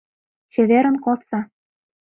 Чеверын 0.53 0.95
кодса... 1.05 1.39